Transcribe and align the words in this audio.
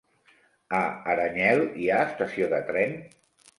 A 0.77 0.79
Aranyel 1.13 1.63
hi 1.83 1.91
ha 1.91 2.01
estació 2.09 2.51
de 2.57 2.65
tren? 2.73 2.99